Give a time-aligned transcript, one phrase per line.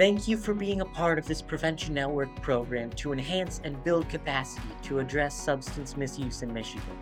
[0.00, 4.08] Thank you for being a part of this Prevention Network program to enhance and build
[4.08, 6.96] capacity to address substance misuse in Michigan.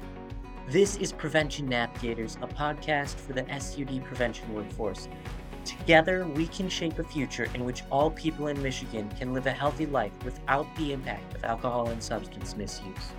[0.67, 5.09] This is Prevention Navigators, a podcast for the SUD prevention workforce.
[5.65, 9.53] Together, we can shape a future in which all people in Michigan can live a
[9.53, 13.13] healthy life without the impact of alcohol and substance misuse.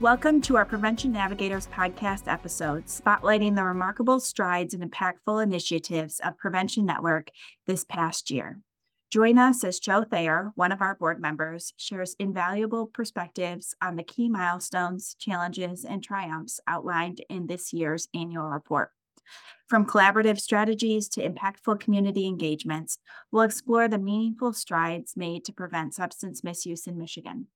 [0.00, 6.36] Welcome to our Prevention Navigators podcast episode, spotlighting the remarkable strides and impactful initiatives of
[6.36, 7.30] Prevention Network
[7.66, 8.58] this past year.
[9.10, 14.02] Join us as Joe Thayer, one of our board members, shares invaluable perspectives on the
[14.02, 18.90] key milestones, challenges, and triumphs outlined in this year's annual report.
[19.68, 22.98] From collaborative strategies to impactful community engagements,
[23.30, 27.46] we'll explore the meaningful strides made to prevent substance misuse in Michigan.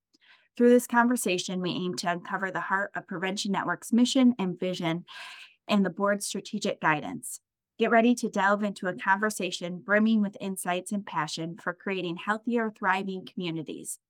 [0.58, 5.04] Through this conversation, we aim to uncover the heart of Prevention Network's mission and vision
[5.68, 7.38] and the board's strategic guidance.
[7.78, 12.72] Get ready to delve into a conversation brimming with insights and passion for creating healthier,
[12.76, 14.00] thriving communities.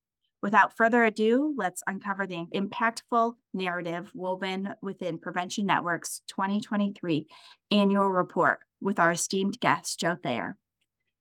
[0.43, 7.27] Without further ado, let's uncover the impactful narrative woven within Prevention Network's 2023
[7.71, 10.57] annual report with our esteemed guest, Joe Thayer.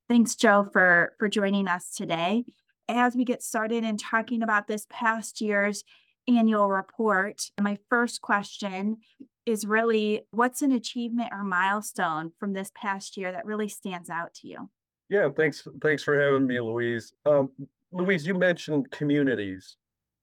[0.08, 2.46] Thanks, Joe, for, for joining us today.
[2.90, 5.84] As we get started in talking about this past year's
[6.28, 8.98] annual report, my first question
[9.46, 14.34] is really what's an achievement or milestone from this past year that really stands out
[14.36, 14.70] to you?
[15.10, 15.66] Yeah, thanks.
[15.82, 17.14] Thanks for having me, Louise.
[17.26, 17.50] Um,
[17.92, 19.78] Louise, you mentioned communities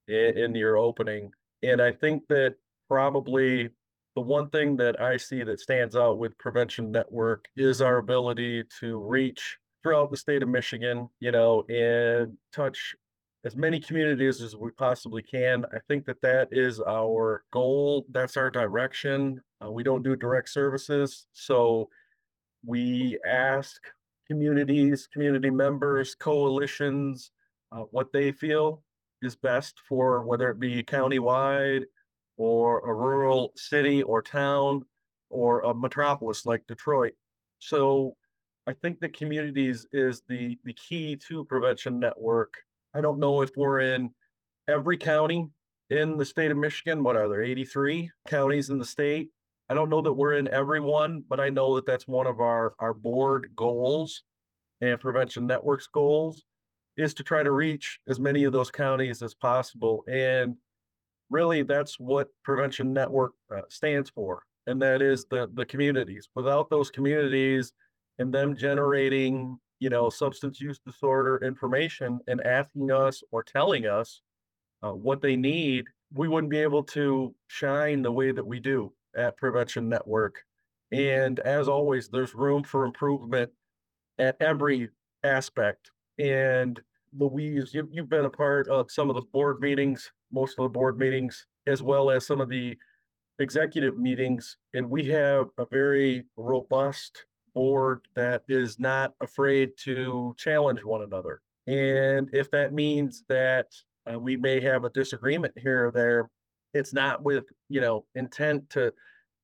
[0.08, 1.30] in, in your opening,
[1.62, 2.56] and I think that
[2.88, 3.70] probably
[4.14, 8.64] the one thing that I see that stands out with Prevention Network is our ability
[8.80, 12.96] to reach throughout the state of Michigan, you know, and touch
[13.44, 15.66] as many communities as we possibly can.
[15.66, 18.06] I think that that is our goal.
[18.10, 19.42] That's our direction.
[19.62, 21.26] Uh, we don't do direct services.
[21.34, 21.90] So
[22.64, 23.78] we ask
[24.26, 27.30] communities, community members, coalitions,
[27.70, 28.82] uh, what they feel
[29.20, 31.82] is best for whether it be countywide
[32.38, 34.82] or a rural city or town
[35.28, 37.12] or a metropolis like Detroit.
[37.58, 38.16] So
[38.66, 42.54] I think the communities is the the key to prevention network
[42.94, 44.10] I don't know if we're in
[44.68, 45.48] every county
[45.90, 47.02] in the state of Michigan.
[47.02, 47.42] What are there?
[47.42, 49.30] 83 counties in the state.
[49.68, 52.40] I don't know that we're in every one, but I know that that's one of
[52.40, 54.22] our, our board goals
[54.80, 56.44] and prevention networks goals
[56.96, 60.04] is to try to reach as many of those counties as possible.
[60.06, 60.56] And
[61.30, 64.44] really, that's what prevention network uh, stands for.
[64.68, 66.28] And that is the, the communities.
[66.36, 67.72] Without those communities
[68.18, 74.22] and them generating you know, substance use disorder information and asking us or telling us
[74.82, 78.90] uh, what they need, we wouldn't be able to shine the way that we do
[79.14, 80.36] at Prevention Network.
[80.90, 83.50] And as always, there's room for improvement
[84.18, 84.88] at every
[85.22, 85.90] aspect.
[86.18, 86.80] And
[87.18, 90.68] Louise, you, you've been a part of some of the board meetings, most of the
[90.70, 92.76] board meetings, as well as some of the
[93.38, 94.56] executive meetings.
[94.72, 101.40] And we have a very robust board that is not afraid to challenge one another.
[101.66, 103.68] And if that means that
[104.12, 106.30] uh, we may have a disagreement here or there,
[106.74, 108.92] it's not with you know intent to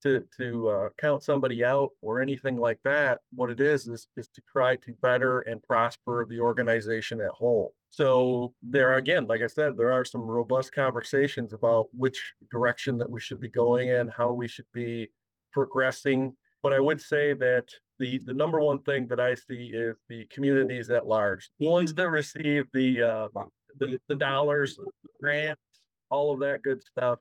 [0.02, 3.20] to to uh, count somebody out or anything like that.
[3.34, 7.74] What it is is is to try to better and prosper the organization at whole.
[7.90, 13.10] So there again, like I said, there are some robust conversations about which direction that
[13.10, 15.08] we should be going in, how we should be
[15.52, 16.36] progressing.
[16.62, 17.68] But I would say that
[18.00, 21.94] the the number one thing that I see is the communities at large, the ones
[21.94, 23.28] that receive the uh,
[23.78, 24.78] the, the dollars,
[25.20, 25.60] grants,
[26.10, 27.20] all of that good stuff.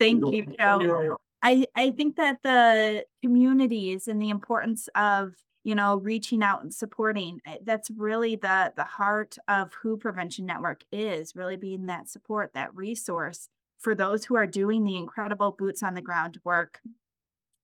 [0.00, 1.16] Thank you, Joe.
[1.42, 5.34] I I think that the communities and the importance of
[5.64, 10.46] you know reaching out and supporting eh, that's really the the heart of who prevention
[10.46, 15.50] network is really being that support that resource for those who are doing the incredible
[15.50, 16.80] boots on the ground work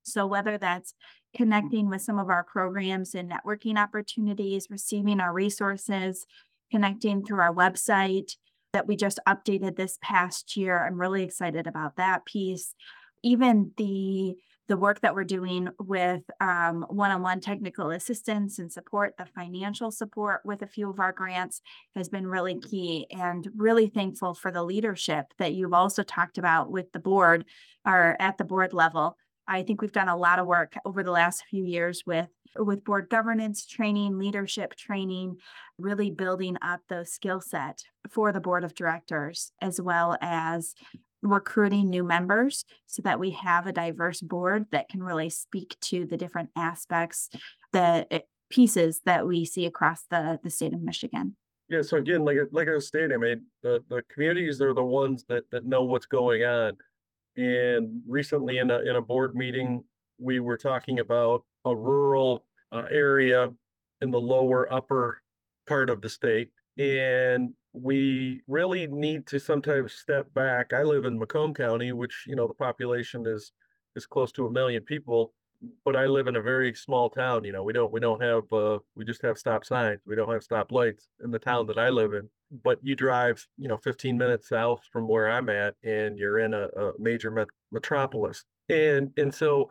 [0.08, 0.94] so whether that's
[1.36, 6.26] connecting with some of our programs and networking opportunities, receiving our resources,
[6.70, 8.32] connecting through our website
[8.72, 10.84] that we just updated this past year.
[10.84, 12.74] I'm really excited about that piece.
[13.22, 14.36] Even the
[14.68, 20.42] the work that we're doing with um, one-on-one technical assistance and support, the financial support
[20.44, 21.62] with a few of our grants
[21.96, 26.70] has been really key and really thankful for the leadership that you've also talked about
[26.70, 27.46] with the board
[27.86, 29.16] or at the board level
[29.48, 32.84] I think we've done a lot of work over the last few years with with
[32.84, 35.36] board governance training, leadership training,
[35.78, 40.74] really building up those skill set for the board of directors as well as
[41.22, 46.06] recruiting new members so that we have a diverse board that can really speak to
[46.06, 47.28] the different aspects
[47.72, 48.20] the eh,
[48.50, 51.36] pieces that we see across the the state of Michigan.
[51.68, 54.84] Yeah, so again, like like I was stating, I mean, the the communities are the
[54.84, 56.76] ones that that know what's going on.
[57.38, 59.84] And recently in a in a board meeting,
[60.18, 63.50] we were talking about a rural uh, area
[64.00, 65.22] in the lower upper
[65.68, 66.50] part of the state.
[66.78, 70.72] And we really need to sometimes step back.
[70.72, 73.52] I live in Macomb County, which, you know, the population is
[73.94, 75.32] is close to a million people,
[75.84, 78.44] but I live in a very small town, you know, we don't we don't have
[78.52, 80.00] uh we just have stop signs.
[80.06, 82.28] We don't have stop lights in the town that I live in.
[82.62, 86.54] But you drive, you know, 15 minutes south from where I'm at and you're in
[86.54, 88.44] a, a major met- metropolis.
[88.68, 89.68] And and so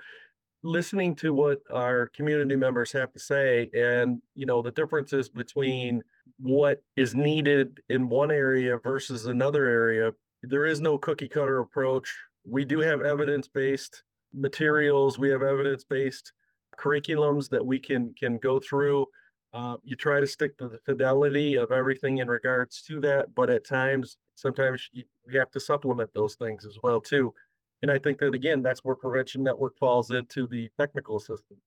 [0.64, 6.02] listening to what our community members have to say and you know the differences between
[6.40, 10.12] what is needed in one area versus another area
[10.42, 12.14] there is no cookie cutter approach
[12.44, 14.02] we do have evidence based
[14.34, 16.34] materials we have evidence based
[16.78, 19.06] curriculums that we can can go through
[19.54, 23.50] uh, you try to stick to the fidelity of everything in regards to that but
[23.50, 27.34] at times sometimes you, you have to supplement those things as well too
[27.82, 31.62] and I think that again, that's where Prevention Network falls into the technical assistance.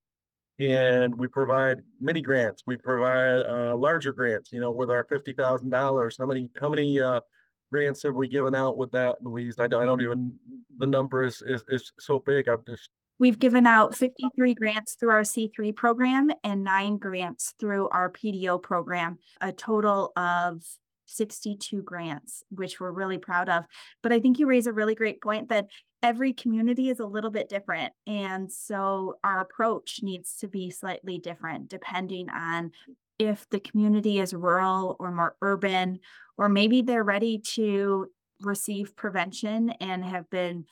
[0.59, 2.63] And we provide mini grants.
[2.67, 4.53] We provide uh, larger grants.
[4.53, 7.21] You know, with our fifty thousand dollars, how many how many uh,
[7.71, 9.57] grants have we given out with that, Louise?
[9.59, 10.33] I don't, I don't even
[10.79, 12.49] the number is is, is so big.
[12.49, 17.91] I'm just We've given out 53 grants through our C3 program and nine grants through
[17.91, 20.63] our PDO program, a total of
[21.05, 23.65] 62 grants, which we're really proud of.
[24.03, 25.67] But I think you raise a really great point that
[26.03, 27.93] every community is a little bit different.
[28.07, 32.73] And so our approach needs to be slightly different depending on
[33.19, 36.01] if the community is rural or more urban,
[36.41, 38.07] or maybe they're ready to
[38.41, 40.65] receive prevention and have been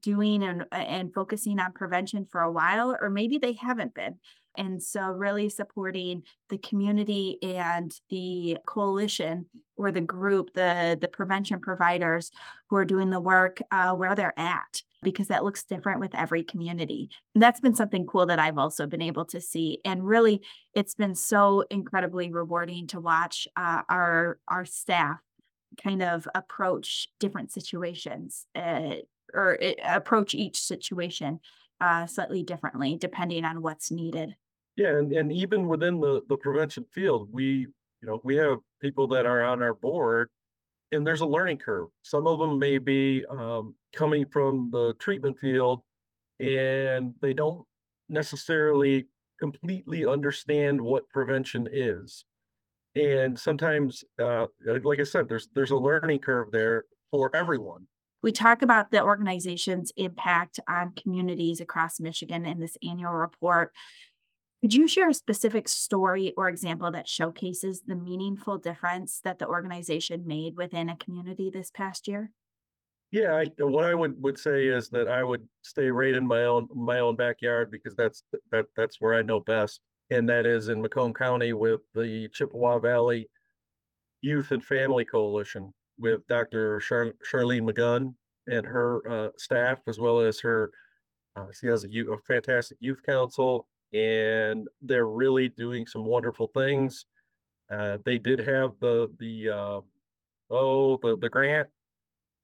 [0.00, 4.14] doing and, and focusing on prevention for a while, or maybe they haven't been.
[4.56, 9.46] And so, really supporting the community and the coalition
[9.76, 12.30] or the group, the, the prevention providers
[12.68, 16.42] who are doing the work uh, where they're at, because that looks different with every
[16.42, 17.08] community.
[17.34, 19.78] And that's been something cool that I've also been able to see.
[19.84, 20.42] And really,
[20.74, 25.18] it's been so incredibly rewarding to watch uh, our, our staff
[25.82, 28.96] kind of approach different situations uh,
[29.32, 31.40] or uh, approach each situation
[31.80, 34.34] uh, slightly differently depending on what's needed.
[34.76, 37.66] Yeah, and, and even within the, the prevention field, we,
[38.02, 40.28] you know, we have people that are on our board
[40.92, 41.88] and there's a learning curve.
[42.02, 45.82] Some of them may be um, coming from the treatment field
[46.38, 47.64] and they don't
[48.08, 49.06] necessarily
[49.38, 52.24] completely understand what prevention is.
[52.94, 54.46] And sometimes, uh,
[54.82, 57.86] like I said, there's there's a learning curve there for everyone.
[58.22, 63.72] We talk about the organization's impact on communities across Michigan in this annual report.
[64.60, 69.46] Could you share a specific story or example that showcases the meaningful difference that the
[69.46, 72.30] organization made within a community this past year?
[73.10, 76.44] Yeah, I, what I would would say is that I would stay right in my
[76.44, 78.22] own my own backyard because that's
[78.52, 79.80] that that's where I know best,
[80.10, 83.28] and that is in Macomb County with the Chippewa Valley
[84.20, 86.80] Youth and Family Coalition with Dr.
[86.80, 88.14] Char- Charlene McGunn
[88.46, 90.70] and her uh, staff, as well as her.
[91.34, 97.06] Uh, she has a, a fantastic youth council and they're really doing some wonderful things.
[97.70, 99.80] Uh, they did have the the uh,
[100.50, 101.68] oh the the grant,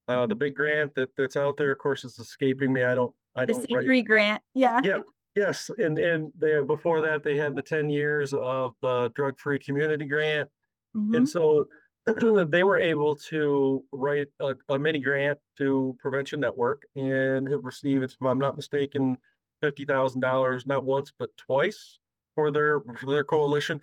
[0.08, 1.72] uh, the big grant that that's out there.
[1.72, 2.84] Of course, it's escaping me.
[2.84, 3.66] I don't I The don't.
[3.70, 4.80] C3 grant, yeah.
[4.84, 5.00] Yeah,
[5.34, 9.58] yes, and and they before that they had the ten years of the drug free
[9.58, 10.50] community grant,
[10.96, 11.16] Mhm.
[11.18, 11.66] and so
[12.50, 18.04] they were able to write a, a mini grant to Prevention Network and have received,
[18.04, 19.18] if I'm not mistaken,
[19.66, 21.80] fifty thousand dollars, not once, but twice
[22.34, 23.76] for their, for their coalition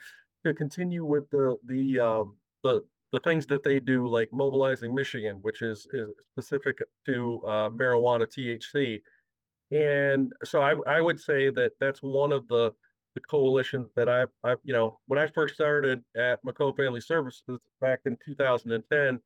[0.45, 2.27] to continue with the, the, um,
[2.63, 2.75] the,
[3.11, 6.75] the things that they do, like mobilizing Michigan, which is, is specific
[7.07, 9.01] to, uh, marijuana THC.
[9.71, 12.65] And so I, I would say that that's one of the,
[13.15, 17.59] the coalitions that I, I, you know, when I first started at Macomb Family Services
[17.79, 19.19] back in two thousand and ten,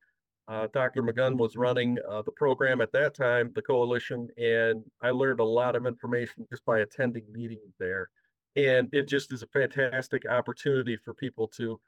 [0.47, 1.03] uh, Dr.
[1.03, 5.45] McGunn was running uh, the program at that time, the coalition, and I learned a
[5.45, 8.09] lot of information just by attending meetings there.
[8.55, 11.79] And it just is a fantastic opportunity for people to,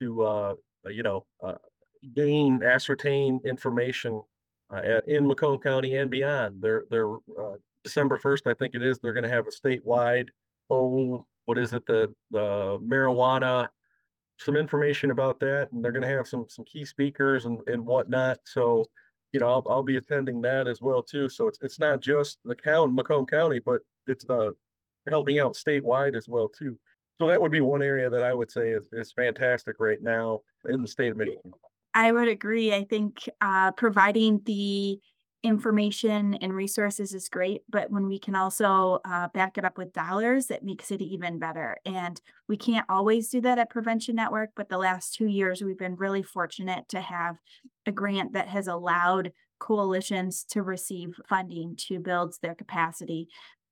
[0.00, 0.54] to uh,
[0.88, 1.54] you know, uh,
[2.14, 4.20] gain, ascertain information
[4.72, 6.60] uh, at, in Macomb County and beyond.
[6.60, 8.98] They're, they're uh, December first, I think it is.
[8.98, 10.28] They're going to have a statewide,
[10.70, 13.68] oh, what is it, the the marijuana
[14.44, 18.38] some information about that, and they're gonna have some, some key speakers and, and whatnot,
[18.44, 18.84] so,
[19.32, 22.38] you know, I'll, I'll be attending that as well too, so it's, it's not just
[22.44, 24.50] the county, Macomb County, but it's, uh,
[25.10, 26.78] helping out statewide as well too.
[27.20, 30.40] So that would be one area that I would say is, is fantastic right now
[30.68, 31.52] in the state of Michigan.
[31.94, 32.72] I would agree.
[32.72, 34.98] I think uh, providing the
[35.42, 39.92] information and resources is great, but when we can also uh, back it up with
[39.92, 41.76] dollars, it makes it even better.
[41.84, 45.78] And we can't always do that at Prevention Network, but the last two years, we've
[45.78, 47.38] been really fortunate to have
[47.86, 53.28] a grant that has allowed coalitions to receive funding to build their capacity.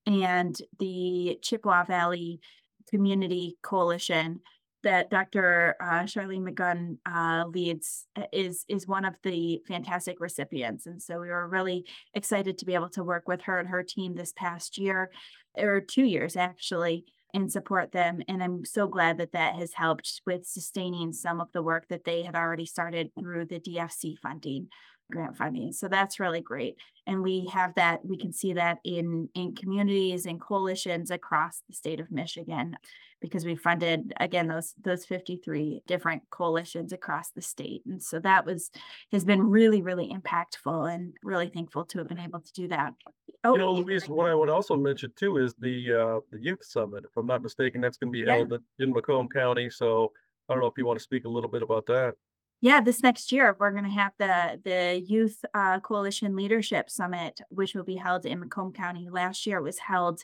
[0.07, 2.41] And the Chippewa Valley
[2.89, 4.41] Community Coalition
[4.83, 5.77] that Dr.
[5.81, 11.21] Uh, Charlene McGunn uh, leads uh, is is one of the fantastic recipients, and so
[11.21, 11.85] we were really
[12.15, 15.11] excited to be able to work with her and her team this past year,
[15.57, 18.21] or two years actually, and support them.
[18.29, 22.05] And I'm so glad that that has helped with sustaining some of the work that
[22.05, 24.69] they had already started through the DFC funding
[25.11, 25.73] grant funding.
[25.73, 26.77] So that's really great.
[27.07, 31.75] And we have that, we can see that in in communities and coalitions across the
[31.75, 32.77] state of Michigan
[33.21, 37.83] because we funded again those those 53 different coalitions across the state.
[37.87, 38.71] And so that was
[39.13, 42.95] has been really, really impactful and really thankful to have been able to do that.
[43.45, 46.65] Oh, you know, Louise, what I would also mention too is the uh the youth
[46.65, 47.05] summit.
[47.05, 48.37] If I'm not mistaken, that's gonna be Yeah.
[48.37, 49.71] held in Macomb County.
[49.71, 50.13] So
[50.49, 52.15] I don't know if you want to speak a little bit about that.
[52.63, 57.41] Yeah, this next year we're going to have the the Youth uh, Coalition Leadership Summit,
[57.49, 59.09] which will be held in Macomb County.
[59.11, 60.23] Last year it was held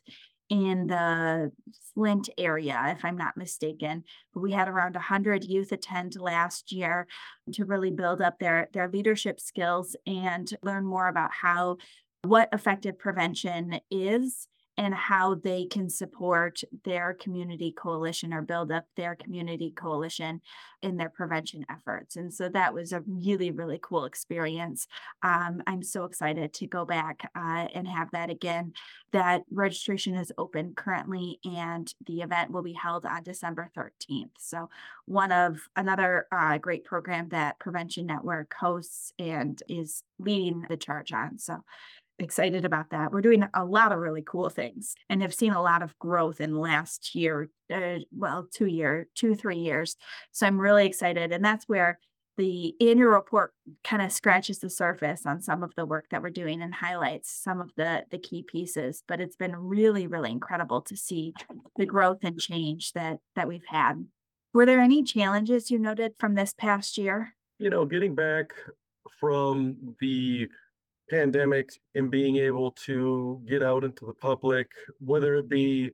[0.51, 1.51] in the
[1.95, 4.05] Flint area, if I'm not mistaken.
[4.35, 7.07] But we had around 100 youth attend last year
[7.53, 11.79] to really build up their their leadership skills and learn more about how
[12.23, 14.47] what effective prevention is
[14.79, 20.41] and how they can support their community coalition or build up their community coalition
[20.83, 22.17] in their prevention efforts.
[22.17, 24.87] And so that was a really, really cool experience.
[25.23, 28.75] Um, I'm so excited to go back uh, and have that again.
[29.13, 34.31] That registration is open currently, and the event will be held on December 13th.
[34.39, 34.69] So,
[35.07, 41.13] one of another uh, great program that Prevention Network hosts and is leading the charge
[41.13, 41.39] on.
[41.39, 41.65] So,
[42.19, 43.13] excited about that.
[43.13, 46.41] We're doing a lot of really cool things and have seen a lot of growth
[46.41, 49.97] in last year, uh, well, two year, two, three years.
[50.33, 51.33] So I'm really excited.
[51.33, 51.99] And that's where
[52.37, 56.31] the annual report kind of scratches the surface on some of the work that we're
[56.31, 60.83] doing and highlights some of the the key pieces but it's been really really incredible
[60.83, 61.33] to see
[61.77, 64.05] the growth and change that that we've had
[64.53, 68.53] were there any challenges you noted from this past year You know, getting back
[69.19, 70.49] from the
[71.09, 75.91] pandemic and being able to get out into the public, whether it be,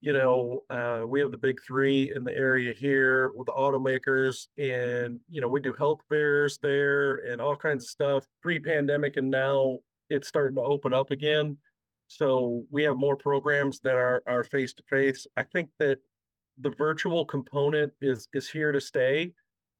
[0.00, 4.48] you know, uh, we have the big three in the area here with the automakers,
[4.58, 9.30] and you know, we do health fairs there and all kinds of stuff pre-pandemic, and
[9.30, 9.78] now
[10.10, 11.56] it's starting to open up again.
[12.06, 15.26] So we have more programs that are are face to face.
[15.36, 15.98] I think that
[16.58, 19.32] the virtual component is is here to stay,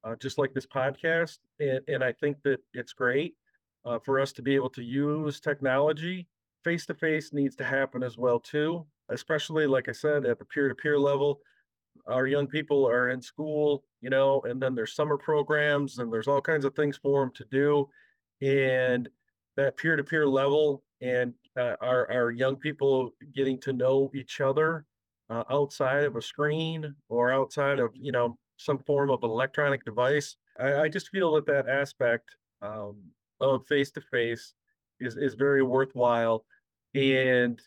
[0.03, 3.35] uh, just like this podcast, and and I think that it's great
[3.85, 6.27] uh, for us to be able to use technology.
[6.63, 10.45] Face to face needs to happen as well too, especially like I said at the
[10.45, 11.39] peer to peer level.
[12.07, 16.27] Our young people are in school, you know, and then there's summer programs and there's
[16.27, 17.87] all kinds of things for them to do,
[18.41, 19.07] and
[19.57, 24.41] that peer to peer level and uh, our our young people getting to know each
[24.41, 24.85] other
[25.29, 30.35] uh, outside of a screen or outside of you know some form of electronic device.
[30.59, 32.97] I, I just feel that that aspect um,
[33.39, 34.53] of face to face
[34.99, 36.45] is is very worthwhile.
[36.93, 37.61] And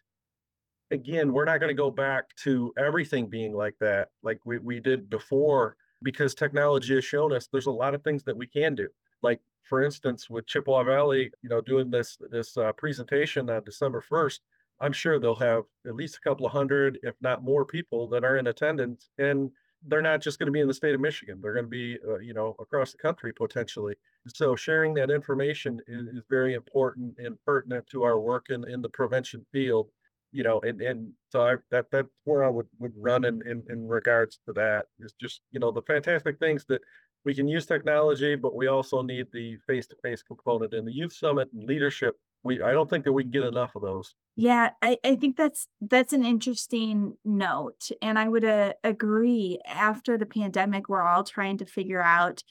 [0.91, 4.81] again, we're not going to go back to everything being like that, like we, we
[4.81, 8.75] did before, because technology has shown us there's a lot of things that we can
[8.75, 8.89] do.
[9.23, 14.03] Like for instance, with Chippewa Valley, you know, doing this this uh, presentation on December
[14.11, 14.41] 1st,
[14.81, 18.25] I'm sure they'll have at least a couple of hundred, if not more people that
[18.25, 19.11] are in attendance.
[19.19, 19.51] And
[19.87, 21.39] they're not just going to be in the state of Michigan.
[21.41, 23.95] They're going to be, uh, you know, across the country potentially.
[24.27, 28.83] So sharing that information is, is very important and pertinent to our work in, in
[28.83, 29.89] the prevention field.
[30.31, 33.63] You know, and, and so I, that that's where I would, would run in, in
[33.71, 36.83] in regards to that is just you know the fantastic things that
[37.25, 40.93] we can use technology, but we also need the face to face component in the
[40.93, 42.17] youth summit and leadership.
[42.45, 44.15] We I don't think that we can get enough of those.
[44.37, 49.59] Yeah, I, I think that's that's an interesting note, and I would uh, agree.
[49.67, 52.43] After the pandemic, we're all trying to figure out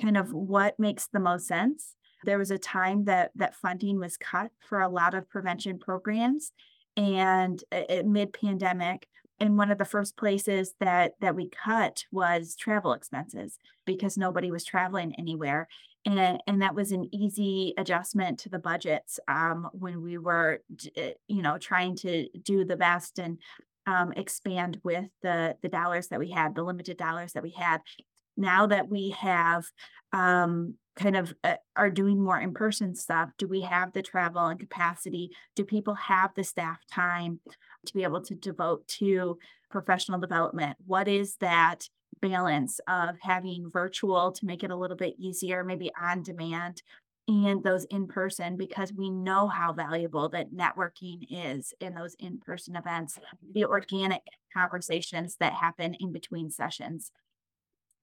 [0.00, 1.94] kind of what makes the most sense.
[2.24, 6.52] There was a time that that funding was cut for a lot of prevention programs,
[6.96, 9.06] and uh, mid pandemic,
[9.38, 14.50] and one of the first places that that we cut was travel expenses because nobody
[14.50, 15.68] was traveling anywhere
[16.06, 20.60] and and that was an easy adjustment to the budgets um, when we were
[20.96, 23.38] uh, you know trying to do the best and
[23.86, 27.80] um, expand with the the dollars that we had, the limited dollars that we had.
[28.36, 29.64] Now that we have
[30.12, 34.46] um, kind of uh, are doing more in person stuff, do we have the travel
[34.46, 35.30] and capacity?
[35.54, 37.40] Do people have the staff time
[37.86, 39.38] to be able to devote to
[39.70, 40.76] professional development?
[40.86, 41.88] What is that
[42.28, 46.82] balance of having virtual to make it a little bit easier, maybe on demand,
[47.28, 52.38] and those in person because we know how valuable that networking is in those in
[52.38, 53.18] person events,
[53.52, 57.10] the organic conversations that happen in between sessions.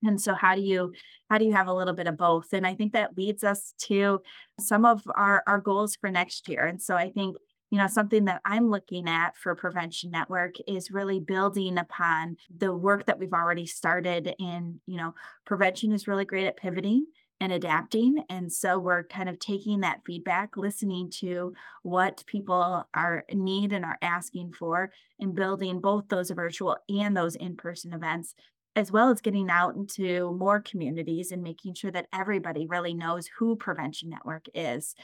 [0.04, 0.92] And so how do you
[1.30, 2.52] how do you have a little bit of both?
[2.52, 4.20] And I think that leads us to
[4.58, 6.66] some of our our goals for next year.
[6.66, 7.36] And so I think
[7.72, 12.72] you know something that i'm looking at for prevention network is really building upon the
[12.72, 15.14] work that we've already started in you know
[15.44, 17.06] prevention is really great at pivoting
[17.42, 18.22] and adapting.
[18.30, 23.84] And so we're kind of taking that feedback, listening to what people are need and
[23.84, 28.36] are asking for, and building both those virtual and those in-person events,
[28.76, 33.28] as well as getting out into more communities and making sure that everybody really knows
[33.36, 34.94] who Prevention Network is.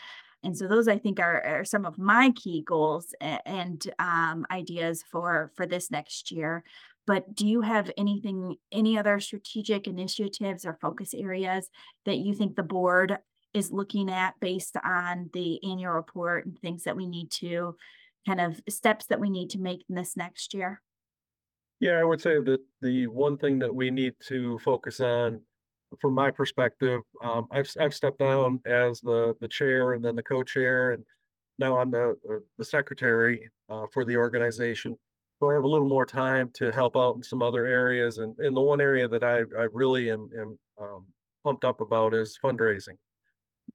[0.42, 5.02] And so those I think are, are some of my key goals and um, ideas
[5.10, 6.64] for for this next year.
[7.06, 11.70] But do you have anything, any other strategic initiatives or focus areas
[12.04, 13.16] that you think the board
[13.54, 17.76] is looking at based on the annual report and things that we need to
[18.26, 20.82] kind of steps that we need to make in this next year?
[21.80, 25.40] Yeah, I would say that the one thing that we need to focus on,
[26.00, 30.22] from my perspective, um, I've I've stepped down as the the chair and then the
[30.22, 31.04] co-chair, and
[31.58, 32.16] now I'm the
[32.58, 34.96] the secretary uh, for the organization.
[35.40, 38.36] So I have a little more time to help out in some other areas, and,
[38.38, 41.06] and the one area that I, I really am, am um,
[41.44, 42.96] pumped up about is fundraising.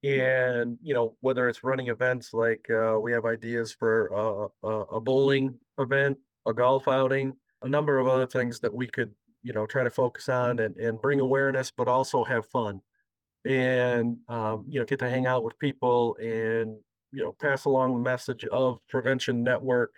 [0.04, 4.96] And you know whether it's running events like uh, we have ideas for uh, a,
[4.98, 9.12] a bowling event, a golf outing, a number of other things that we could
[9.44, 12.82] you know try to focus on and, and bring awareness, but also have fun,
[13.46, 16.78] and um, you know get to hang out with people and
[17.12, 19.92] you know pass along the message of Prevention Network.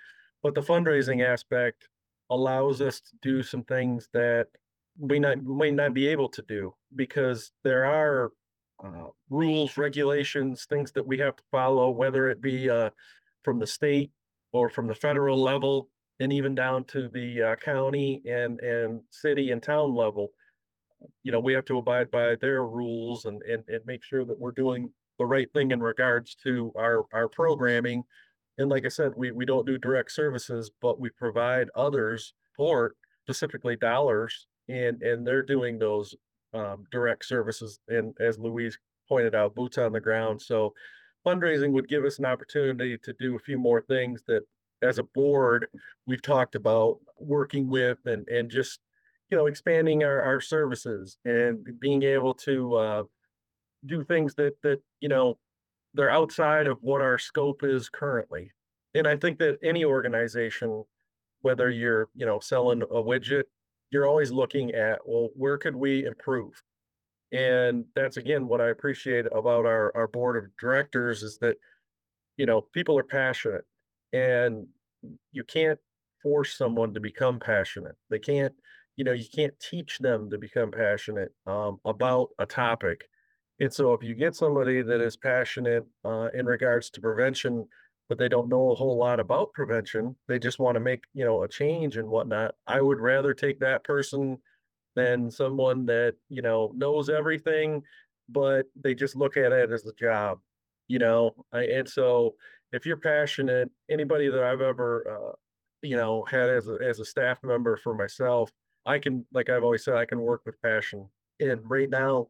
[0.44, 1.88] But the fundraising aspect
[2.30, 4.48] allows us to do some things that
[4.98, 8.32] we not may not be able to do because there are
[8.84, 12.90] uh, rules, regulations, things that we have to follow, whether it be uh,
[13.44, 14.12] from the state
[14.52, 19.52] or from the federal level, and even down to the uh, county and and city
[19.52, 20.30] and town level.
[21.24, 24.40] You know, we have to abide by their rules and and, and make sure that
[24.40, 28.04] we're doing the right thing in regards to our our programming
[28.58, 32.96] and like I said, we, we don't do direct services, but we provide others support,
[33.26, 36.16] specifically dollars, and and they're doing those
[36.54, 37.80] um, direct services.
[37.90, 38.78] And as Louise
[39.10, 40.42] pointed out, boots on the ground.
[40.42, 40.74] So
[41.26, 44.44] fundraising would give us an opportunity to do a few more things that
[44.86, 45.68] as a board
[46.06, 48.80] we've talked about working with and and just
[49.30, 53.04] you know expanding our, our services and being able to uh,
[53.86, 55.38] do things that that you know
[55.96, 58.52] they're outside of what our scope is currently.
[58.94, 60.84] And I think that any organization,
[61.42, 63.44] whether you're, you know, selling a widget,
[63.92, 66.62] you're always looking at, well, where could we improve?
[67.32, 71.58] And that's again what I appreciate about our, our board of directors is that,
[72.38, 73.66] you know, people are passionate
[74.14, 74.68] and
[75.32, 75.80] you can't
[76.22, 77.96] force someone to become passionate.
[78.10, 78.54] They can't,
[78.96, 83.06] you know, you can't teach them to become passionate um, about a topic
[83.60, 87.68] and so if you get somebody that is passionate uh, in regards to prevention,
[88.10, 91.24] but they don't know a whole lot about prevention, they just want to make, you
[91.24, 92.56] know, a change and whatnot.
[92.68, 94.38] I would rather take that person
[94.96, 97.84] than someone that, you know, knows everything,
[98.30, 100.40] but they just look at it as a job,
[100.88, 101.34] you know?
[101.54, 102.36] I, and so
[102.72, 105.36] if you're passionate, anybody that I've ever, uh,
[105.82, 108.52] you know, had as a, as a staff member for myself,
[108.86, 111.08] I can, like I've always said, I can work with passion.
[111.40, 112.28] And right now,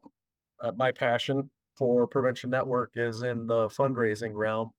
[0.60, 4.70] uh, my passion for Prevention Network is in the fundraising realm.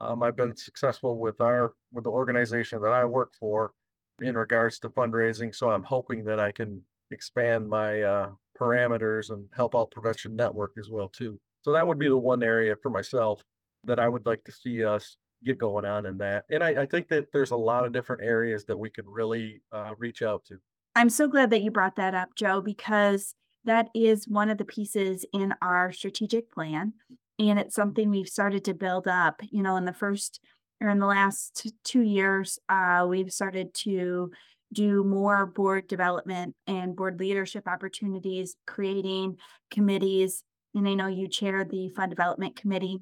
[0.00, 3.72] Um, I've been successful with our with the organization that I work for
[4.20, 9.46] in regards to fundraising, so I'm hoping that I can expand my uh, parameters and
[9.54, 11.38] help out Prevention Network as well too.
[11.62, 13.42] So that would be the one area for myself
[13.84, 16.44] that I would like to see us get going on in that.
[16.50, 19.62] And I, I think that there's a lot of different areas that we can really
[19.72, 20.56] uh, reach out to.
[20.94, 23.34] I'm so glad that you brought that up, Joe, because
[23.64, 26.94] that is one of the pieces in our strategic plan.
[27.38, 29.40] And it's something we've started to build up.
[29.50, 30.40] You know, in the first
[30.80, 34.30] or in the last two years, uh, we've started to
[34.72, 39.36] do more board development and board leadership opportunities, creating
[39.70, 40.42] committees.
[40.74, 42.98] And I know you chair the fund development committee.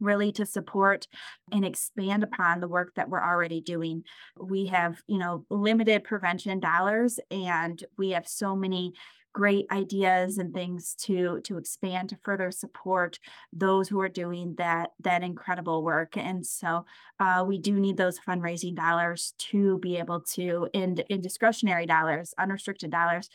[0.00, 1.06] Really to support
[1.52, 4.04] and expand upon the work that we're already doing.
[4.38, 8.92] We have, you know, limited prevention dollars and we have so many
[9.36, 13.18] great ideas and things to to expand to further support
[13.52, 16.86] those who are doing that that incredible work and so
[17.20, 22.32] uh, we do need those fundraising dollars to be able to in, in discretionary dollars
[22.38, 23.28] unrestricted dollars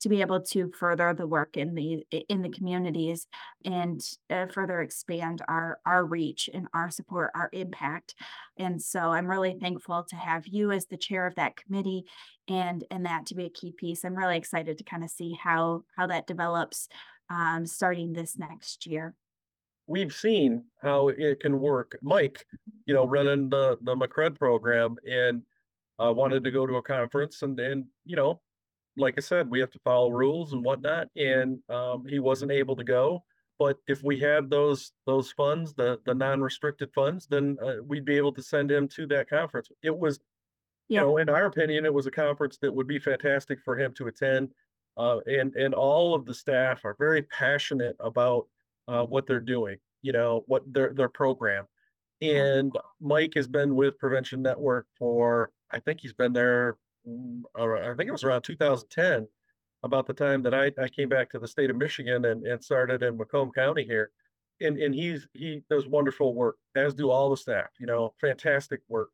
[0.00, 3.26] to be able to further the work in the in the communities
[3.64, 8.14] and uh, further expand our our reach and our support our impact.
[8.58, 12.04] And so i'm really thankful to have you as the chair of that committee
[12.48, 14.04] and and that to be a key piece.
[14.04, 16.88] I'm really excited to kind of see how how that develops
[17.30, 19.14] um, starting this next year.
[19.86, 21.98] We've seen how it can work.
[22.02, 22.44] Mike
[22.88, 25.42] you know running the the mccred program and
[26.02, 28.40] uh, wanted to go to a conference and and you know
[28.98, 32.76] like I said, we have to follow rules and whatnot, and um, he wasn't able
[32.76, 33.24] to go.
[33.58, 38.16] But if we had those those funds, the the non-restricted funds, then uh, we'd be
[38.16, 39.68] able to send him to that conference.
[39.82, 40.20] It was,
[40.88, 43.92] you know, in our opinion, it was a conference that would be fantastic for him
[43.94, 44.50] to attend.
[44.96, 48.46] Uh, and and all of the staff are very passionate about
[48.86, 49.78] uh, what they're doing.
[50.02, 51.66] You know, what their their program.
[52.20, 56.76] And Mike has been with Prevention Network for I think he's been there
[57.08, 59.26] Mm, I think it was around 2010,
[59.84, 62.62] about the time that I, I came back to the state of Michigan and, and
[62.62, 64.10] started in Macomb County here.
[64.60, 68.80] And, and he's he does wonderful work, as do all the staff, you know, fantastic
[68.88, 69.10] work.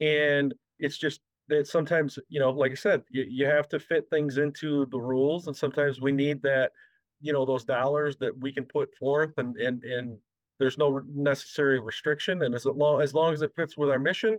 [0.00, 4.08] And it's just that sometimes, you know, like I said, you, you have to fit
[4.08, 5.46] things into the rules.
[5.46, 6.72] And sometimes we need that,
[7.20, 10.16] you know, those dollars that we can put forth and and and
[10.58, 12.42] there's no necessary restriction.
[12.42, 14.38] And as long as long as it fits with our mission,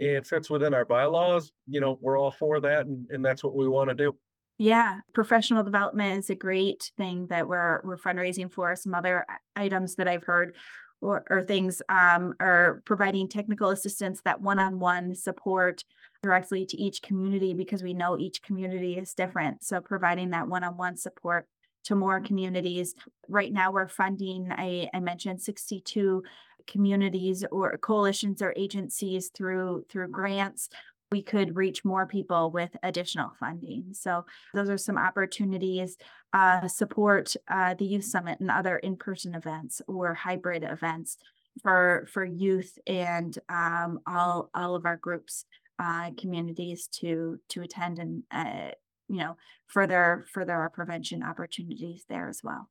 [0.00, 3.54] and fits within our bylaws, you know, we're all for that and, and that's what
[3.54, 4.14] we want to do.
[4.58, 8.76] Yeah, professional development is a great thing that we're we're fundraising for.
[8.76, 9.24] Some other
[9.56, 10.54] items that I've heard
[11.00, 15.82] or, or things um, are providing technical assistance, that one-on-one support
[16.22, 19.64] directly to each community because we know each community is different.
[19.64, 21.46] So providing that one-on-one support
[21.84, 22.94] to more communities.
[23.28, 26.22] Right now, we're funding, I, I mentioned 62
[26.70, 30.70] communities or coalitions or agencies through through grants
[31.12, 33.86] we could reach more people with additional funding.
[33.92, 35.96] So those are some opportunities.
[36.32, 41.16] Uh, support uh, the youth summit and other in-person events or hybrid events
[41.62, 45.44] for for youth and um, all all of our groups,
[45.80, 48.70] uh, communities to to attend and uh,
[49.08, 52.68] you know further further our prevention opportunities there as well.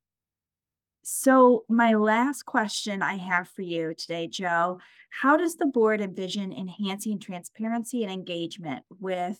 [1.01, 6.53] So, my last question I have for you today, Joe How does the board envision
[6.53, 9.39] enhancing transparency and engagement with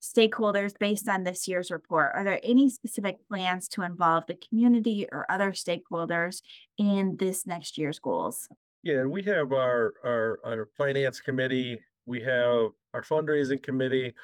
[0.00, 2.12] stakeholders based on this year's report?
[2.14, 6.40] Are there any specific plans to involve the community or other stakeholders
[6.78, 8.48] in this next year's goals?
[8.82, 14.14] Yeah, we have our, our, our finance committee, we have our fundraising committee,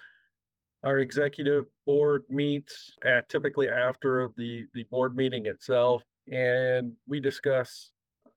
[0.83, 7.91] our executive board meets at typically after the, the board meeting itself and we discuss,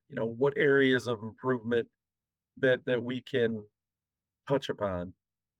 [0.10, 1.88] you know, what areas of improvement
[2.58, 3.64] that that we can
[4.48, 5.14] touch upon.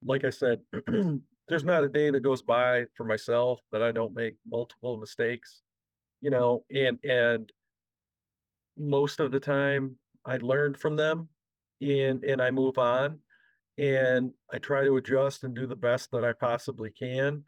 [0.04, 0.60] Like I said,
[1.48, 5.62] there's not a day that goes by for myself that I don't make multiple mistakes,
[6.22, 7.52] you know, and and
[8.78, 11.30] most of the time I learn from them
[11.82, 13.20] and and I move on
[13.78, 17.44] and I try to adjust and do the best that I possibly can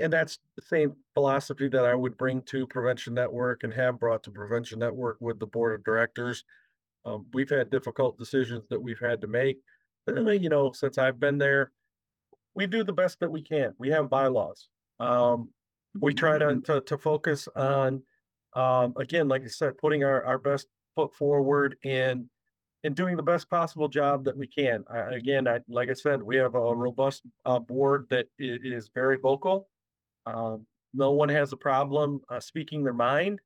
[0.00, 4.22] and that's the same philosophy that I would bring to Prevention Network and have brought
[4.24, 6.44] to Prevention Network with the board of directors.
[7.04, 9.58] Um, we've had difficult decisions that we've had to make.
[10.06, 11.72] But you know, since I've been there,
[12.54, 13.74] we do the best that we can.
[13.78, 14.68] We have bylaws.
[14.98, 15.50] Um,
[15.98, 18.02] we try to, to, to focus on,
[18.54, 22.26] um, again, like I said, putting our, our best foot forward and
[22.82, 24.82] and doing the best possible job that we can.
[24.90, 29.18] I, again, I, like I said, we have a robust uh, board that is very
[29.18, 29.68] vocal
[30.26, 33.40] um, no one has a problem uh, speaking their mind.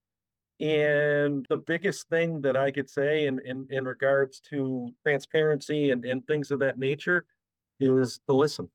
[0.61, 6.05] And the biggest thing that I could say in, in, in regards to transparency and,
[6.05, 7.27] and things of that nature
[7.81, 8.69] is to listen.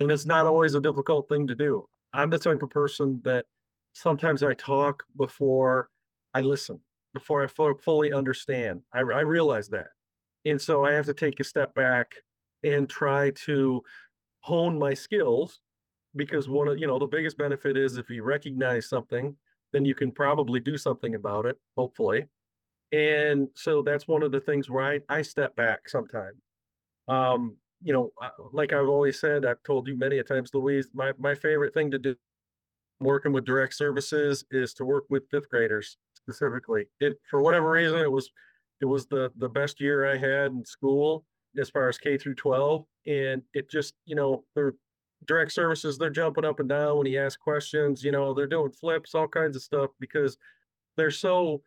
[0.00, 1.88] And it's not always a difficult thing to do.
[2.12, 3.44] I'm the type of person that
[3.92, 5.88] sometimes I talk before
[6.32, 6.80] I listen,
[7.12, 8.82] before I fully understand.
[8.92, 9.88] I, I realize that.
[10.44, 12.14] And so I have to take a step back
[12.62, 13.82] and try to
[14.40, 15.60] hone my skills
[16.16, 19.36] because one of you know the biggest benefit is if you recognize something
[19.72, 22.26] then you can probably do something about it hopefully.
[22.92, 26.38] And so that's one of the things where i, I step back sometimes.
[27.08, 28.10] Um you know
[28.52, 31.90] like i've always said i've told you many a times louise my, my favorite thing
[31.90, 32.16] to do
[33.00, 36.86] working with direct services is to work with fifth graders specifically.
[37.00, 38.30] It for whatever reason it was
[38.80, 41.24] It was the the best year I had in school
[41.58, 42.84] as far as K through 12.
[43.06, 44.74] And it just, you know, their
[45.24, 48.70] direct services, they're jumping up and down when he asks questions, you know, they're doing
[48.70, 50.36] flips, all kinds of stuff because
[50.96, 51.62] they're so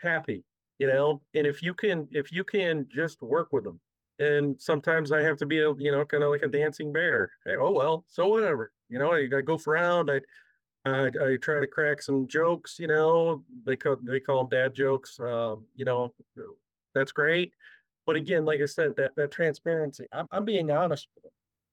[0.00, 0.44] happy,
[0.78, 1.20] you know.
[1.34, 3.80] And if you can, if you can just work with them,
[4.18, 7.30] and sometimes I have to be a, you know, kind of like a dancing bear.
[7.44, 9.12] Hey, oh well, so whatever, you know.
[9.12, 10.10] I, I go around.
[10.10, 10.20] I,
[10.84, 13.42] I, I try to crack some jokes, you know.
[13.64, 15.18] They call they call them dad jokes.
[15.18, 16.12] Um, you know,
[16.94, 17.52] that's great.
[18.06, 20.06] But again, like I said, that that transparency.
[20.12, 21.32] I'm, I'm being honest with them,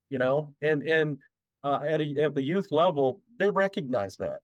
[0.10, 1.18] you know, and and
[1.64, 4.40] uh, at a, at the youth level, they recognize that.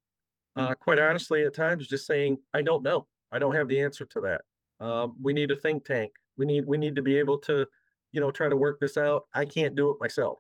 [0.55, 3.07] Uh, quite honestly, at times, just saying, "I don't know.
[3.31, 4.41] I don't have the answer to that."
[4.85, 6.11] Um, we need a think tank.
[6.37, 7.65] We need we need to be able to,
[8.11, 9.23] you know, try to work this out.
[9.33, 10.39] I can't do it myself.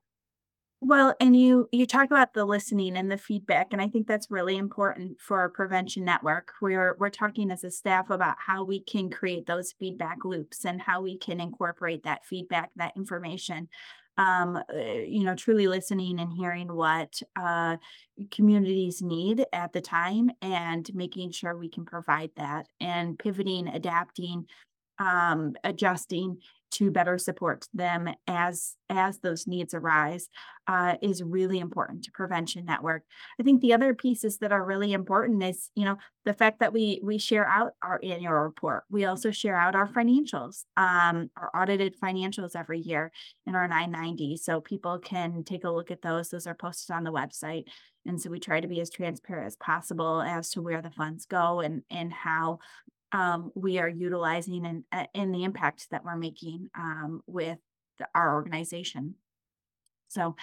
[0.81, 4.29] Well, and you you talk about the listening and the feedback, and I think that's
[4.29, 6.51] really important for our prevention network.
[6.61, 10.81] We're we're talking as a staff about how we can create those feedback loops and
[10.81, 13.69] how we can incorporate that feedback, that information.
[14.17, 17.75] Um, uh, you know, truly listening and hearing what uh,
[18.31, 24.45] communities need at the time, and making sure we can provide that, and pivoting, adapting,
[24.99, 26.37] um, adjusting
[26.75, 30.29] to better support them as as those needs arise
[30.67, 33.03] uh, is really important to prevention network.
[33.39, 36.73] I think the other pieces that are really important is you know the fact that
[36.73, 38.83] we we share out our annual report.
[38.89, 43.11] We also share out our financials um, our audited financials every year
[43.47, 46.29] in our 990 so people can take a look at those.
[46.29, 47.65] Those are posted on the website
[48.07, 51.25] and so we try to be as transparent as possible as to where the funds
[51.25, 52.59] go and and how
[53.15, 57.57] um, we are utilizing and uh, in the impact that we're making um, with
[57.97, 59.15] the, our organization.
[60.09, 60.35] So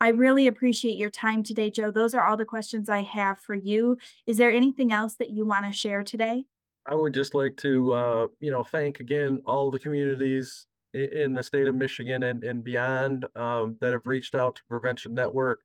[0.00, 1.92] I really appreciate your time today, Joe.
[1.92, 3.98] Those are all the questions I have for you.
[4.26, 6.44] Is there anything else that you want to share today?
[6.86, 11.42] I would just like to, uh, you know, thank again all the communities in the
[11.42, 15.60] state of Michigan and, and beyond um, that have reached out to Prevention Network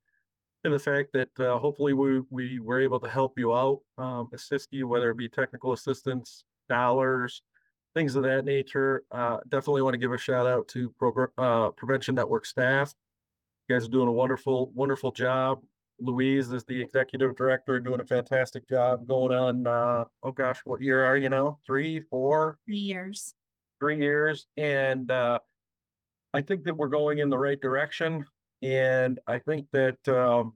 [0.63, 4.29] and the fact that uh, hopefully we, we were able to help you out, um,
[4.33, 7.41] assist you, whether it be technical assistance, dollars,
[7.93, 9.03] things of that nature.
[9.11, 12.93] Uh, definitely want to give a shout out to program, uh, Prevention Network staff.
[13.67, 15.59] You guys are doing a wonderful, wonderful job.
[15.99, 20.81] Louise is the executive director, doing a fantastic job going on, uh, oh gosh, what
[20.81, 21.59] year are you now?
[21.65, 22.57] Three, four?
[22.65, 23.35] Three years.
[23.79, 24.47] Three years.
[24.57, 25.39] And uh,
[26.33, 28.25] I think that we're going in the right direction.
[28.63, 30.53] And I think that, um,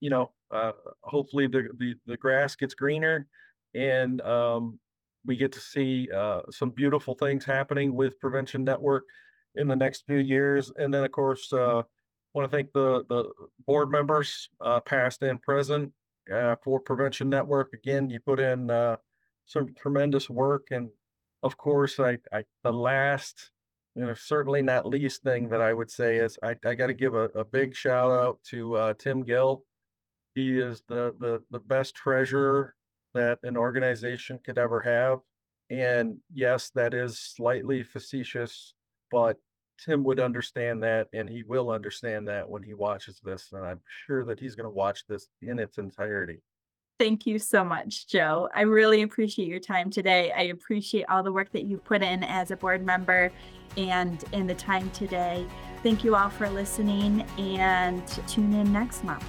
[0.00, 0.72] you know, uh,
[1.02, 3.26] hopefully the, the, the grass gets greener
[3.74, 4.78] and um,
[5.24, 9.04] we get to see uh, some beautiful things happening with Prevention Network
[9.54, 10.72] in the next few years.
[10.76, 11.82] And then, of course, uh,
[12.34, 13.30] want to thank the, the
[13.66, 15.92] board members, uh, past and present,
[16.32, 17.72] uh, for Prevention Network.
[17.72, 18.96] Again, you put in uh,
[19.46, 20.66] some tremendous work.
[20.72, 20.88] And
[21.42, 23.50] of course, I, I the last
[23.94, 26.94] you know, certainly not least thing that I would say is I, I got to
[26.94, 29.64] give a, a big shout out to uh, Tim Gill.
[30.34, 32.74] He is the, the the best treasurer
[33.14, 35.20] that an organization could ever have.
[35.70, 38.74] And yes, that is slightly facetious,
[39.10, 39.38] but
[39.78, 43.50] Tim would understand that and he will understand that when he watches this.
[43.52, 46.42] And I'm sure that he's going to watch this in its entirety.
[46.98, 48.48] Thank you so much, Joe.
[48.54, 50.32] I really appreciate your time today.
[50.32, 53.32] I appreciate all the work that you put in as a board member
[53.76, 55.44] and in the time today.
[55.82, 59.24] Thank you all for listening and tune in next month.